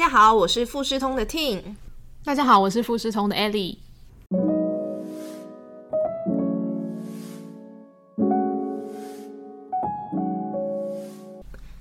[0.00, 1.60] 家好，我是富士通的 Ting。
[2.24, 3.76] 大家好，我是富士通的 Ellie。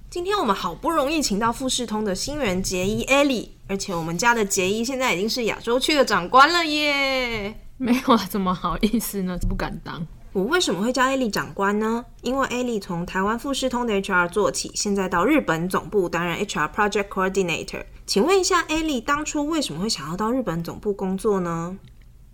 [0.10, 7.56] 今天我们好不容易请到富士通的新人杰伊 Ellie，而且我们家的杰伊现在已经是亚洲区的长官了耶！
[7.78, 9.40] 没有啊，怎么好意思呢？
[9.48, 10.06] 不敢当。
[10.32, 12.06] 我为什么会叫 Ellie 长官呢？
[12.22, 17.84] 因为 Ellie 从台湾富士通的 HR 做起，现在到日本总部担任 HR Project Coordinator。
[18.06, 21.78] 请问一下，Ellie 当初为什么会想要到日本总部工作呢？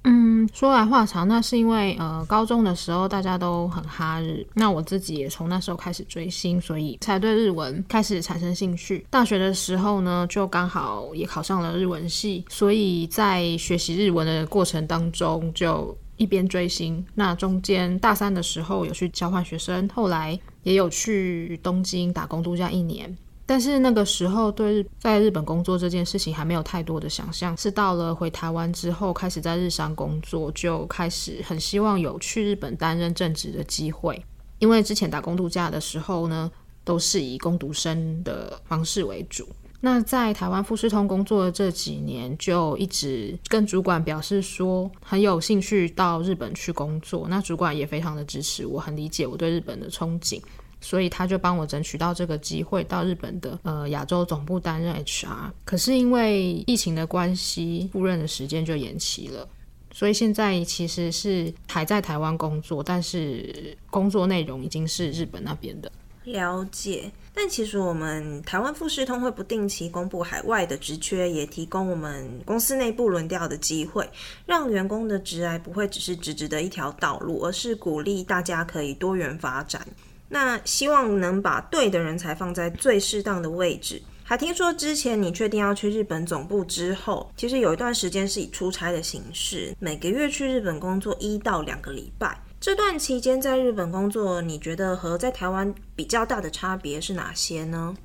[0.08, 9.04] 嗯，说来话长，那是因为呃，高中的时候大家都很哈日，那我自己也从那时候开始追星，所以才对日文开始产生兴趣。
[9.10, 17.06] 大学的时候呢，就刚好也考上了日文系，所以在学习日文的过程当中，就一边追星。
[17.16, 23.16] 那中间大三的时候有去交换学生，后来也有去东京打工度假一年。
[23.48, 34.20] 但是那个时候对日在日本工作这件事情还没有太多的想象，是到了回台湾之后，开始在日商工作，就开始很希望有去日本担任正职的机会。
[34.58, 36.50] 因为之前打工度假的时候呢，
[36.84, 39.48] 都是以工读生的方式为主。
[39.82, 47.28] 那在台湾富士通工作的这几年，就一直跟主管表示说很有兴趣到日本去工作。
[47.30, 50.42] 那主管也非常的支持我，很理解我对日本的憧憬。
[50.82, 55.52] 所以他就帮我争取到这个机会，到日本的呃亚洲总部担任 HR。
[55.64, 59.48] 可是因为疫情的关系，赴任的时间就延期了。
[59.92, 65.92] 所以现在其实是还在台湾工作，但是工作内容已经是日本那边的。
[66.26, 67.12] 了解。
[67.38, 74.10] 但其实我们台湾富士通会不定期公布海外的职缺，也提供我们公司内部轮调的机会，
[74.46, 79.86] 让员工的职涯不会只是直直的一条道路，而是鼓励大家可以多元发展。
[80.30, 84.02] 那希望能把对的人才放在最适当的位置。
[84.24, 92.36] 还听说之前你确定要去日本总部之后，其实有一段时间是以出差的形式，每个月去日本工作一到两个礼拜。
[92.66, 97.96] 这段期间在日本工作，你觉得和在台湾比较大的差别是哪些呢？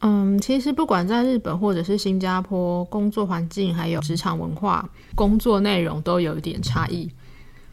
[0.00, 7.10] 嗯，其实不管在日本或者是新加坡，工作环境还有职场文化、工作内容都有一点差异。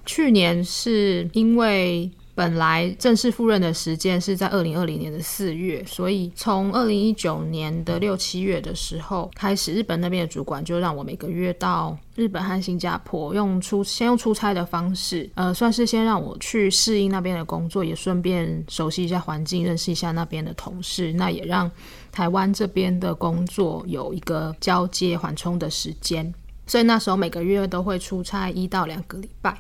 [0.06, 2.10] 去年是因为。
[2.38, 21.72] 本来正式赴任的时间是在二零二零年的四月，所以从二零一九年的六七月的时候开始，日本那边的主管就让我每个月到日本和新加坡，用出先用出差的方式，呃，算是先让我去适应那边的工作，也顺便熟悉一下环境，认识一下那边的同事，那也让
[22.12, 26.32] 台湾这边的工作有一个交接缓冲的时间。
[26.68, 29.58] 所以那时候每个月都会出差一到两个礼拜。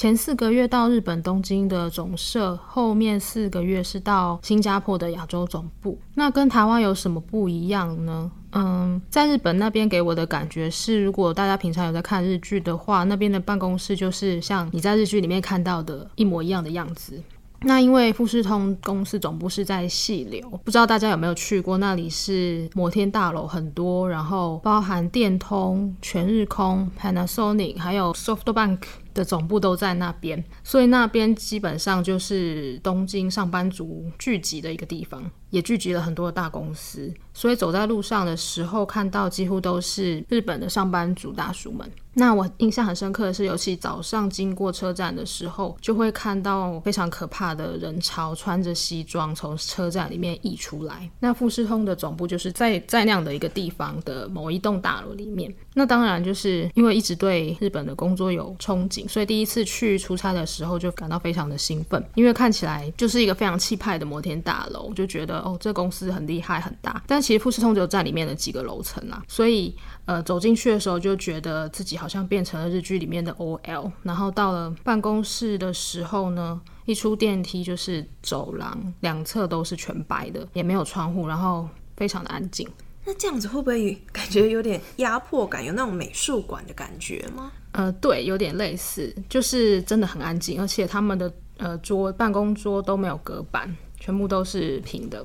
[0.00, 5.98] 前四个月到日本东京的总社，后面四个月是到新加坡的亚洲总部。
[6.14, 8.30] 那跟台湾有什么不一样呢？
[8.52, 17.20] 嗯，在日本那边给我的感觉是，如果大家平常有在看日剧的话，那边的办公室就是像你在日剧里面看到的一模一样的样子。
[17.62, 21.76] 那因为富士通公司总部是在细流，不知道大家有没有去过？
[21.78, 28.78] 那里是摩天大楼很多，然后包含电通、全日空、Panasonic，还有 SoftBank。
[29.14, 37.12] 的总部都在那边，所以那边基本上就是东京上班族聚集的一个地方，也聚集了很多的大公司。
[37.32, 41.88] 所以走在路上的时候，看到几乎都是日本的上班族大叔们。
[42.14, 51.08] 那我印象很深刻的是，尤其早上经过车站的时候，就会看到非常可怕的人潮，穿着西装从车站里面溢出来。
[51.20, 55.54] 那富士通的总部就是在在那样的一个地方的某一栋大楼里面。
[55.74, 58.97] 那当然就是因为一直对日本的工作有憧憬。
[59.06, 67.02] 所以第一次去出差的时候就感到非常的兴奋，因为看起来就是一个非常气派的摩天大楼，就觉得哦，这公司很厉害很大。
[67.06, 69.76] 但其实富士通只有在里面的几个楼层啊，所以
[70.06, 73.92] 呃走进去的时候就觉得自己好像变成了日剧里面的 OL。
[74.02, 82.66] 然后到了办公室的时候呢，一出电梯就是走廊，两侧都是全白的，也没有窗户，然后非常的安静。
[83.08, 87.50] 那这样子会不会感觉有点压迫感，有那种美术馆的感觉吗？
[87.72, 95.24] 呃，对，有点类似，就是真的很安静，而且他们的呃桌办公桌都没有隔板，全部都是平的，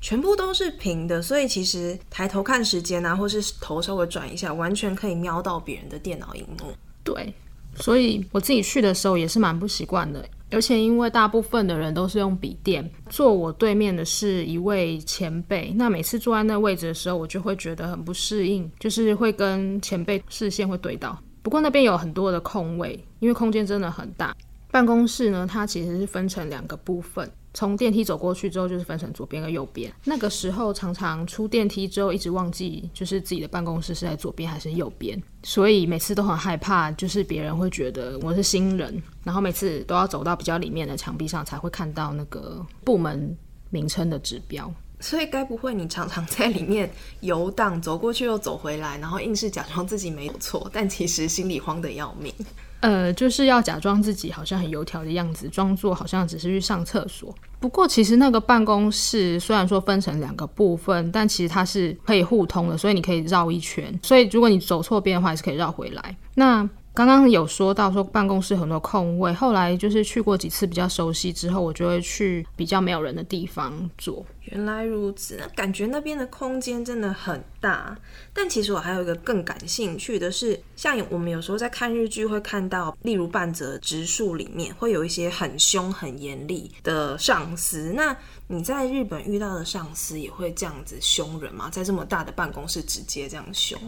[0.00, 6.72] 全部都是平的，所以其实抬头看时间啊，或是头稍微转一下，完全可以瞄到别人的电脑荧幕。
[7.02, 7.34] 对，
[7.74, 21.18] 所以我自己去的时候也是蛮不习惯的，而且因为大部分的人都是用笔电，坐我对面的是一位前辈，那每次坐在那位置的时候，我就会觉得很不适应，就是会跟前辈视线会对到。
[21.42, 24.34] 不过那边有很多的空位，因为空间真的很大。
[24.70, 29.90] 办公室呢，它其实是分成两个部分，从电梯走过去之后，就是分成左边跟右边。
[30.04, 43.34] 那个时候常常出电梯之后，一直忘记就是自己的办公室是在左边还是右边，所以每次都很害怕，就是别人会觉得我是新人，然后每次都要走到比较里面的墙壁上才会看到那个部门
[43.70, 44.70] 名称的指标。
[45.00, 46.90] 所以该不会你常常在里面
[47.20, 52.32] 游荡，走过去又走回来，然后硬是假装自己没有错，但其实心里慌得要命。
[52.80, 57.34] 呃，就是要假装自己好像很油条的样子，装作好像只是去上厕所。
[57.58, 63.98] 不过其实那个办公室虽然说分成两个部分，但其实它是可以互通的，所以你可以绕一圈。
[64.02, 66.16] 所以如果你走错边的话，还是可以绕回来。
[66.34, 74.24] 那刚刚有说到说办公室很多空位，后来就是去过几次比较熟悉之后，我就会去比较没有人的地方坐。
[74.44, 77.94] 原来如此，那感觉那边的空间真的很大。
[78.32, 87.92] 但其实我还有一个更感兴趣的是，像我们有时候在看日剧会看到，例如半泽直树里面会有一些很凶很严厉的上司。
[87.94, 88.16] 那
[88.46, 91.68] 你在日本遇到的上司也会这样子凶人吗？
[91.68, 93.78] 在这么大的办公室直接这样凶？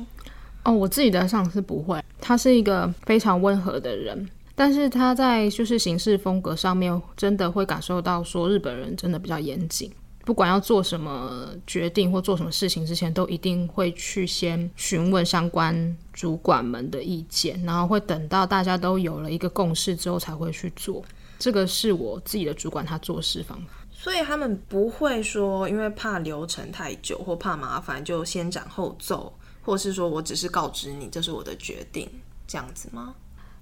[0.69, 9.91] 哦，我自己的上司不会，他是一个非常温和的人，但是他在就是行事风格上面，真的会感受到说日本人真的比较严谨，
[10.27, 21.03] 不管要做什么决定或做什么事情之前，都一定会去先询问相关主管们的意见，然后会等到大家都有了一个共识之后才会去做。
[21.39, 29.33] 这个是我自己的主管他做事方法，所以他们不会说因为怕流程太久或怕麻烦就先斩后奏。
[29.69, 32.09] 或是说我只是告知你，这是我的决定，
[32.47, 33.15] 这样子吗？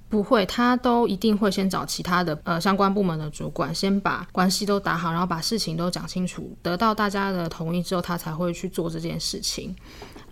[0.09, 9.75] 不会，他都一定会先找其他的呃相关部门的主管，先把关系都打好，然后把事情都讲清楚，得到大家的同意之后，他才会去做这件事情。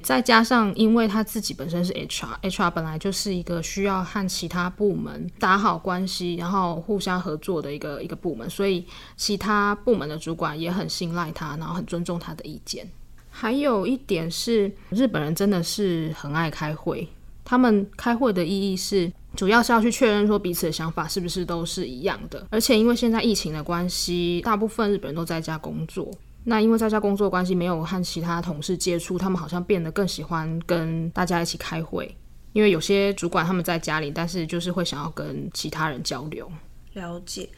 [0.01, 8.87] 再加上，因为他自己本身是 HR，HR 本来就是一个需要和其他部门打好关系，然后互相合作的一个一个部门，所以
[9.17, 12.89] 其他部门的主管也很信赖他，然后很尊重他的意见。
[13.37, 17.07] 还有一点是，日本人真的是很爱开会。
[17.45, 22.47] 他们开会的意义是，主要是要去确认说彼此的想法是不是都是一样的。
[22.49, 26.09] 而且因为现在疫情的关系，大部分日本人都在家工作。
[26.45, 32.17] 那因为在家工作关系，没有和其他同事接触，他们好像变得更喜欢跟大家一起开会。
[32.53, 36.49] 因为有些主管他们在家里，但是就是会想要跟其他人交流。
[36.93, 37.49] 了解。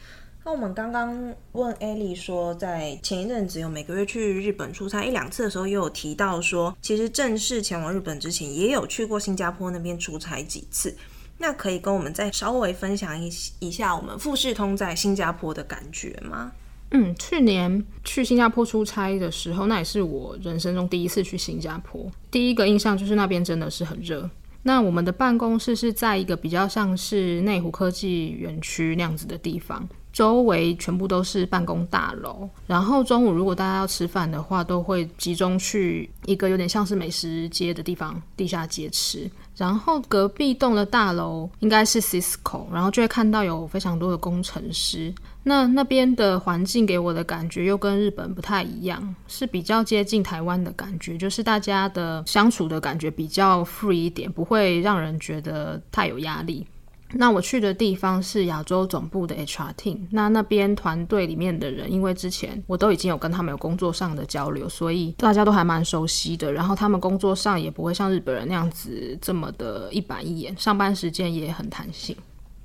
[0.47, 1.13] 那我们刚刚
[1.51, 10.95] 问艾莉说，在前一阵子有每个月去日本出差一两次的时候，也有提到说，其实正式前往日本之前，也有去过新加坡那边出差几次。
[11.37, 13.29] 那可以跟我们再稍微分享一
[13.59, 16.53] 一下我们富士通在新加坡的感觉吗？
[16.91, 22.09] 嗯，去年去新加坡出差的时候，那也是我人生中第一次去新加坡。
[22.31, 24.29] 第一个印象就是那边真的是很热。
[24.63, 29.85] 那我们的办公室是在一个比较像是内湖科技园区那样子的地方。
[30.17, 39.29] 周围全部都是办公大楼，然后中午如果大家要吃饭的话，都会集中去一个有点像是美食街的地方——地下街吃。
[39.55, 45.13] 然后隔壁栋的大楼应该是 Cisco，然后就会看到有非常多的工程师。
[45.43, 56.65] 那那边的环境给我的感觉又跟日本不太一样，是比较接近台湾的感觉，就是大家的相处的感觉比较 free 一点，不会让人觉得太有压力。
[57.13, 66.51] 那我去的地方是亚洲总部的 HR team，那那边团队里面的人，因为之前我都已经有跟他们有工作上的交流，所以大家都还蛮熟悉的。
[66.51, 72.15] 然后他们工作上也不会像日本人那样子这么的一板一眼，上班时间也很弹性。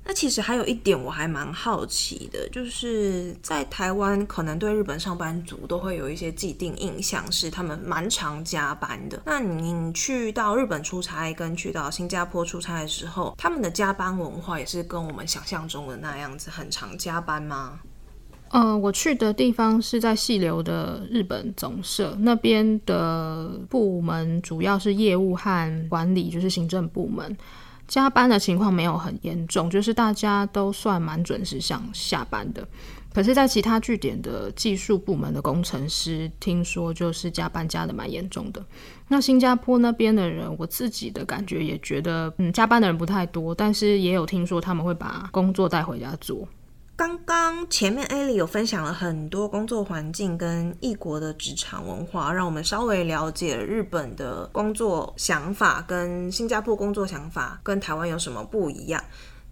[0.05, 9.21] 那其实还有一点我还蛮好奇的，就是在台湾可能对日本上班族都会有一些既定印象，是他们蛮常加班的。
[9.25, 17.79] 那你去到日本出差跟去到新加坡出差的时候，他们的加班文化也是跟我们想象中的那样子很常加班吗？
[18.49, 27.35] 呃，我去的地方是在细流的日本总社那边的部门，主要是业务和管理，就是行政部门。
[27.87, 32.67] 加班的情况没有很严重，就是大家都算蛮准时想下班的。
[33.13, 38.65] 可是，在其他据点的技术部门的工程师，听说就是加班加的蛮严重的。
[39.07, 46.47] 那新加坡那边的人，我自己的感觉也觉得，嗯，加班的人不太多，但是也有听说他们会把工作带回家做。
[46.95, 59.03] 刚刚前面 Ali 有分享了很多工作环境跟异国的职场文化，让我们稍微了解日本的工作想法跟新加坡工作想法跟台湾有什么不一样。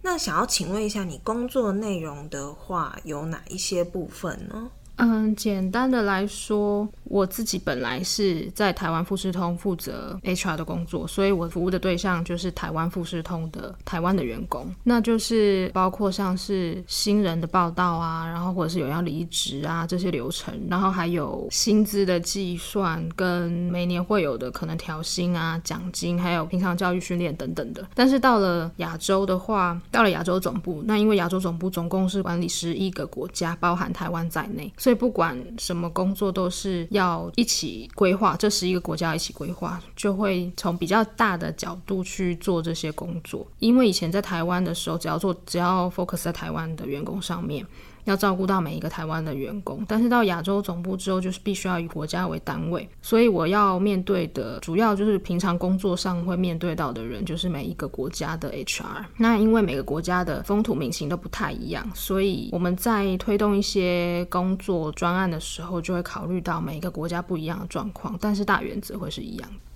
[0.04, 4.70] 那想要请问一下，你工作内容的话有哪一些部分呢？
[4.98, 27.84] 嗯，简单的来说，我自己本来是在台湾富士通负责 HR 的工作，所以我服务的对象就是台湾富士通的台湾的员工，那就是包括像是新人的报道啊，然后或者是有要离职啊这些流程，然后还有薪资的计算跟每年会有的可能调薪啊、奖金，还有平常教育训练等等的。
[27.96, 34.98] 但是到了亚洲的话，到了亚洲总部，那因为亚洲总部总共是管理十一个国家，包含台湾在内，所以。
[35.02, 43.48] 不管什么工作都是要一起规划，这十一个国家一起规划，就会从比较大的角度去做这些工作。
[43.58, 47.66] 因为以前在台湾的时候，只要做只要 focus 在台湾的员工上面。
[48.06, 59.06] 要照顾到每一个台湾的员工，但是到亚洲总部之后，就是必须要以国家为单位，所以我要面对的主要就是平常工作上会面对到的人，就是每一个国家的 HR。
[59.18, 69.71] 那因为每个国家的风土民情都不太一样，所以我们在推动一些工作专案的时候，就会考虑到每一个国家不一样的状况，但是大原则会是一样的。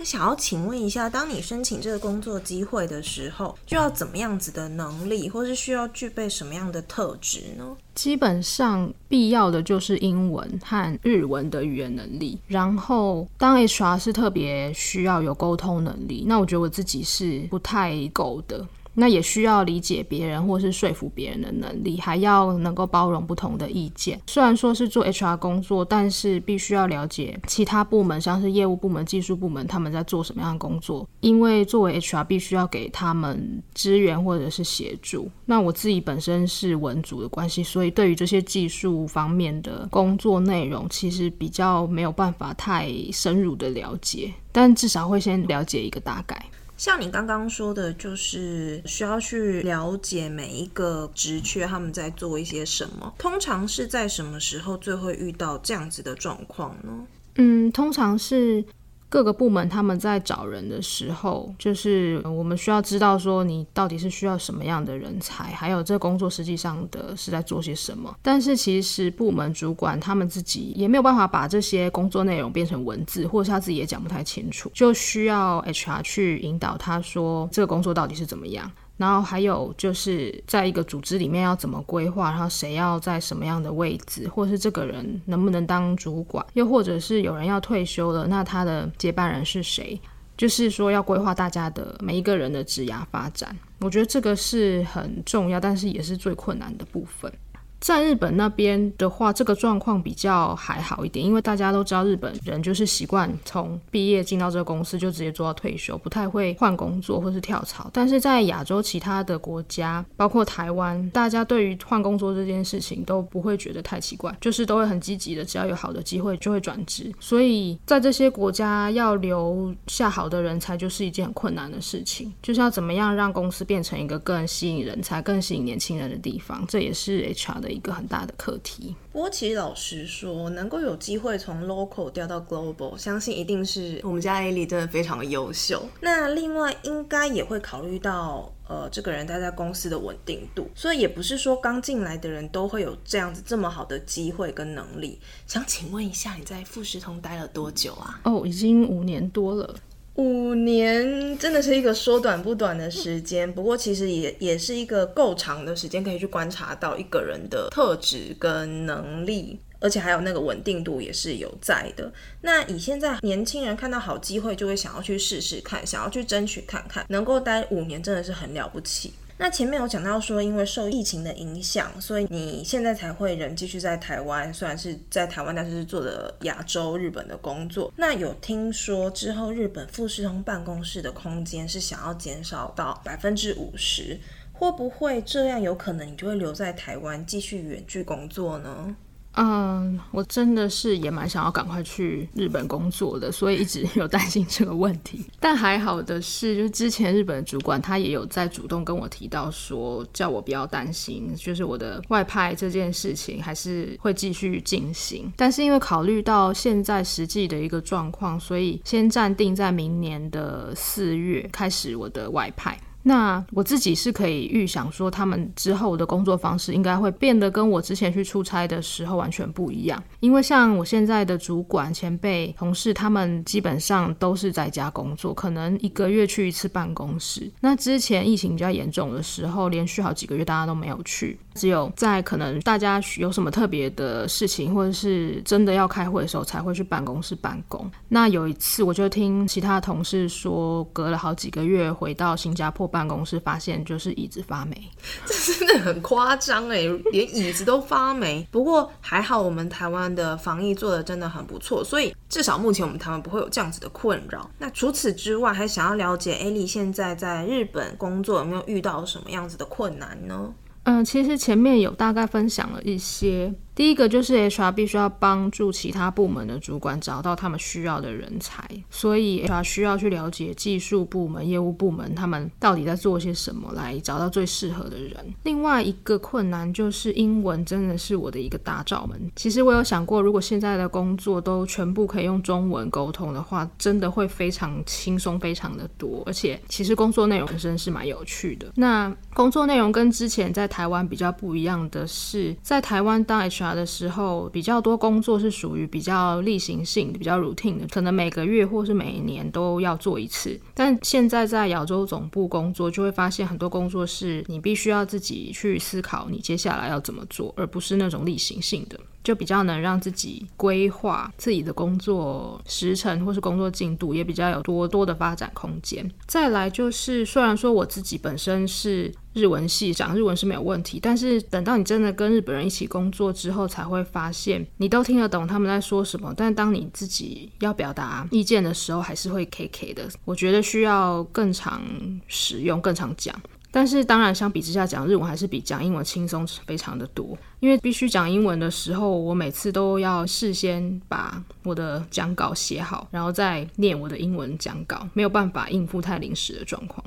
[0.00, 7.76] 那想要请问一下，当你申请这个工作机会的时候，就要怎么样子的能力，或是需要具备什么样的特质呢？
[7.96, 12.38] 基本上必要的就是英文和日文的语言能力。
[12.46, 18.64] 然后，当 HR 是特别需要有沟通能力，那我觉得我自己是不太够的。
[18.98, 24.20] 那也需要理解别人或是说服别人的能力，还要能够包容不同的意见。
[24.26, 31.08] 虽然说是做 HR 工作，但是必须要了解其他部门，像是业务部门、技术部门他们在做什么样的工作。
[31.20, 35.30] 因为作为 HR，必须要给他们支援或者是协助。
[35.46, 46.44] 那我自己本身是文组的关系，所以对于这些技术方面的工作内容，其实比较没有办法太深入的了解，但至少会先了解一个大概。
[46.78, 53.12] 像你刚刚说的，就是需要去了解每一个职缺他们在做一些什么。
[53.18, 57.06] 通常是在什么时候最会遇到这样子的状况呢？
[57.34, 58.64] 嗯，通常是。
[59.08, 68.14] 各个部门他们在找人的时候，就是我们需要知道说你到底是需要什么样的人才，还有这工作实际上的是在做些什么。
[68.22, 78.70] 但是其实部门主管他们自己也没有办法把这些工作内容变成文字，或者是他自己也讲不太清楚，就需要 HR 去引导他说这个工作到底是怎么样。
[78.98, 89.98] 然后还有就是在一个组织里面要怎么规划，然后谁要在什么样的位置，或是这个人能不能当主管，又或者是有人要退休了，那他的接班人是谁？
[90.36, 97.32] 就是说要规划大家的每一个人的职涯发展，我觉得这个是很重要，但是也是最困难的部分。
[97.80, 107.88] 在日本那边的话，这个状况比较还好一点，因为大家都知道日本人就是习惯从毕业进到这个公司就直接做到退休，不太会换工作或是跳槽。
[107.92, 117.12] 但是在亚洲其他的国家，包括台湾，大家对于换工作这件事情都不会觉得太奇怪，就是都会很积极的，只要有好的机会就会转职。
[117.20, 127.67] 所以在这些国家要留下好的人才，就是一件很困难的事情，就是要怎么样让公司变成一个更吸引人才、更吸引年轻人的地方，这也是 HR 的。
[127.70, 128.94] 一个很大的课题。
[129.12, 135.84] 不过，其实老实说，能够有机会从 local 调到 global，相信一定是我们家 A 莉真的非常的优秀。
[136.00, 140.70] 那另外，应该也会考虑到，呃，这个人待在公司的稳定度。
[140.74, 145.18] 所以，也不是说刚进来的人都会有这样子这么好的机会跟能力。
[145.46, 148.20] 想请问一下，你在富士通待了多久啊？
[148.24, 149.74] 哦，已经五年多了。
[150.18, 162.12] 五年真的是一个说短不短的时间，不过其实也也是一个够长的时间，可以去观察到一个人的特质跟能力，而且还有那个稳定度也是有在的。
[162.40, 169.12] 那以现在年轻人看到好机会，就会想要去试试看，想要去争取看看，能够待五年真的是很了不起。
[169.40, 177.92] 那前面有讲到说，因为受疫情的影响，所以你现在才会人继续在台湾，虽然是在台湾，但是是做的亚洲日本的工作。
[177.96, 184.18] 那有听说之后日本富士通办公室的空间是想要减少到百分之五十，
[184.52, 188.96] 会不会这样有可能你就会留在台湾继续远距工作呢？
[189.40, 195.24] 嗯，我真的是也蛮想要赶快去日本工作的，所以一直有担心这个问题。
[195.38, 205.32] 但还好的是，就是之前日本主管他也有在主动跟我提到说，叫我不要担心，就是我的外派这件事情还是会继续进行。
[205.36, 212.76] 但是因为考虑到现在实际的一个状况，所以先暂定在明年的四月开始我的外派。
[213.02, 220.02] 那我自己是可以预想说，他们之后的工作方式应该会变得跟我之前去出差的时候完全不一样。
[220.20, 227.50] 因为像我现在的主管、前辈、同事，他们基本上都是在家工作，可能一个月去一次办公室。
[227.60, 231.38] 那之前疫情比较严重的时候，连续好几个月大家都没有去。
[231.58, 237.90] 只有在可能大家有什么特别的事情，或者是真的要开会的时候，才会去办公室办公。
[238.08, 244.90] 那有一次，我就听其他同事说，隔了好几个月回到新加坡办公室，发现就是椅子发霉，
[245.26, 248.46] 这真的很夸张哎，连椅子都发霉。
[248.50, 254.48] 不过还好，我们台湾的防疫做的真的很不错，所以至少目前我们台湾不会有这样子的困扰。
[254.58, 260.52] 那除此之外，还想要了解艾莉现在在日本工作有没有遇到什么样子的困难呢？
[260.90, 263.52] 嗯，其实前面有大概分享了一些。
[263.78, 275.14] 第一个就是 HR 必须要帮助其他部门的主管找到他们需要的人才，所以 HR 需要去了解技术部门、业务部门他们到底在做些什么，来找到最适合的人。
[275.44, 279.30] 另外一个困难就是英文真的是我的一个大罩门。
[279.36, 286.24] 其实我有想过，如果现在的工作都全部可以用中文沟通的话，真的会非常轻松，非常的多。
[286.26, 288.72] 而且其实工作内容本身是蛮有趣的。
[288.74, 293.67] 那工作内容跟之前在台湾比较不一样的是，在台湾当 HR。
[293.74, 300.58] 的时候比较多工作是属于比较例行性、比较 routine 的，可能每个月或是每年都要做一次。
[300.74, 308.98] 但现在在亚洲总部工作，就会发现很多工作是你必须要自己去思考你接下来要怎么做，而不是那种例行性的。
[309.22, 316.10] 就比较能让自己规划自己的工作时程或是工作进度，也比较有多多的发展空间。
[316.26, 330.08] 再来就是，虽然说我自己本身是日文系，讲日文是没有问题，但是等到你真的跟日本人一起工作之后，才会发现你都听得懂他们在说什么，但当你自己要表达意见的时候，还是会 K K 的。
[330.24, 331.82] 我觉得需要更常
[332.26, 333.34] 使用，更常讲。
[333.70, 337.36] 但是当然，相比之下讲日文还是比讲英文轻松非常的多。
[337.60, 347.04] 因为必须讲英文的时候，我每次都要事先把我的讲稿写好，然后再念我的英文讲稿，没有办法应付太临时的状况。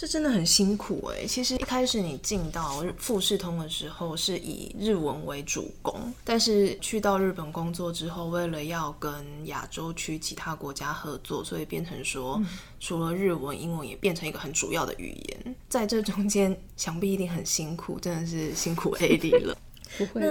[0.00, 1.26] 这真的很辛苦哎。
[1.26, 9.12] 其实一开始你进到富士通的时候是以日文为主攻，但是去到日本工作之后，为了要跟
[9.48, 12.40] 亚洲区其他国家合作，所以变成说
[12.80, 15.54] 除了日文，英文也变成一个很主要的语言。
[15.68, 19.54] 在这中间，想必一定很辛苦，真的是辛苦 AD 了。
[19.98, 20.22] 不会。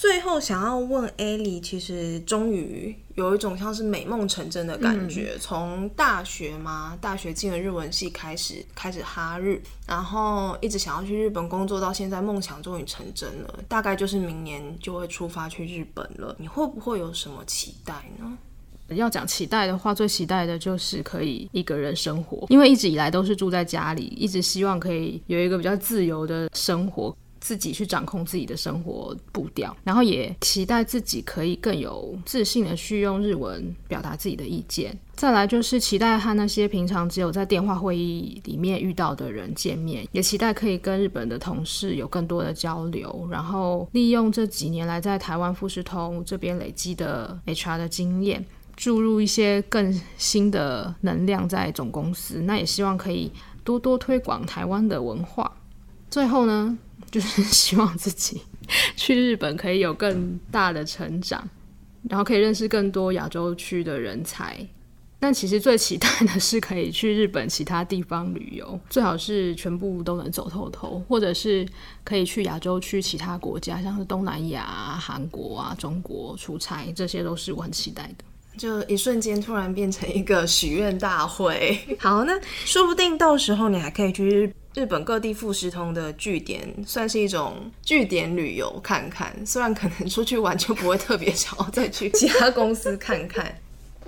[0.00, 5.36] 最后想要问艾莉，其实终于有一种像是美梦成真的感觉。
[5.38, 13.58] 从大学嘛，大学进了日文系开始，开始哈日，然后一直想要去日本工作，到现在梦想终于成真了。
[13.68, 16.34] 大概就是明年就会出发去日本了。
[16.38, 18.38] 你会不会有什么期待呢？
[18.96, 27.14] 要讲期待的话，最期待的就是可以一个人生活，因为一直以来都是住在家里，一直希望可以有一个比较自由的生活。
[27.40, 34.96] 自己去掌控自己的生活步调，然后也期待自己可以更有自信的去用日文表达自己的意见。
[35.14, 48.44] 再来就是期待和那些平常只有在电话会议里面遇到的人见面，也期待可以跟日本的同事有更多的交流，然后利用这几年来在台湾富士通这边累积的 HR 的经验，
[48.76, 52.40] 注入一些更新的能量在总公司。
[52.42, 53.30] 那也希望可以
[53.62, 55.50] 多多推广台湾的文化。
[56.10, 56.78] 最后呢？
[57.10, 58.40] 就是 希望自己
[58.96, 61.48] 去日本可以有更大的成长，
[62.08, 64.66] 然后可以认识更多亚洲区的人才。
[65.22, 71.68] 但其实最期待的是可以去日本其他地方旅游，最好是全部都能走透透，或者是
[72.02, 74.64] 可以去亚洲区其他国家，像是东南亚、
[74.98, 78.24] 韩国啊、中国出差，这些都是我很期待的。
[78.56, 81.78] 就一瞬间突然变成一个许愿大会。
[82.00, 82.32] 好，那
[82.64, 84.50] 说不定到时候你还可以去。
[84.74, 93.52] 日本各地富士通的据点算是一种据点旅游看看，虽然可能出去玩就不会特别想要再去 其他公司看看。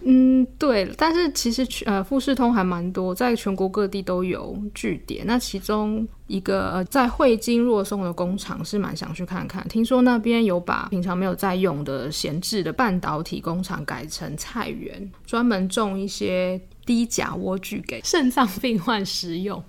[0.04, 5.24] 嗯，对，但是其实呃富士通还蛮多，在全国各地都有据点。
[5.24, 19.62] 那其中一个在汇金若松的工厂是蛮想去看看，听说那边有把平常没有在用的闲置的半导体工厂改成菜园，专门种一些低钾莴苣给肾脏病患食用。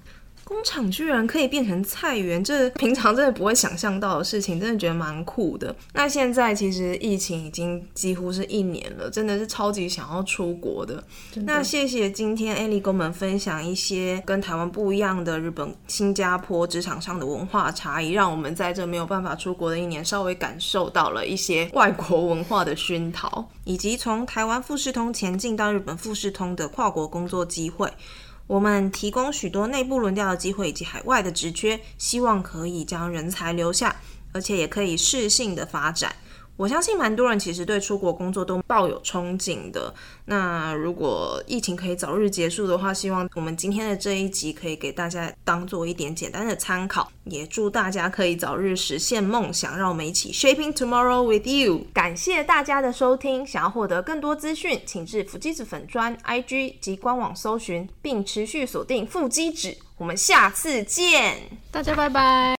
[0.45, 5.75] 工厂居然可以变成菜园，这平常真的不会想象到的事情，真的觉得蛮酷的。
[5.93, 11.03] 那现在其实疫情已经几乎是一年了，真的是超级想要出国的。
[11.45, 27.89] 那谢谢今天艾莉跟我们分享一些跟台湾不一样的日本、新加坡职场上的文化差异，让我们在这没有办法出国的一年，稍微感受到了一些外国文化的熏陶，以及从台湾富士通前进到日本富士通的跨国工作机会。
[28.45, 33.95] 我们提供许多内部轮调的机会以及海外的职缺，希望可以将人才留下，
[34.34, 36.13] 而且也可以适性的发展。
[36.56, 39.94] 我相信蛮多人其实对出国工作都抱有憧憬的。
[40.26, 49.78] 那如果疫情可以早日结束的话，希望我们今天的这一集可以给大家当做一点简单的参考，也祝大家可以早日实现梦想。
[49.78, 51.88] 让我们一起 shaping tomorrow with you。
[51.92, 59.76] 感谢大家的收听，想要获得更多资讯，请至腹肌子粉砖 IG 及官网搜寻，并持续锁定腹肌子。
[59.98, 61.38] 我们下次见，
[61.72, 62.52] 大家拜拜。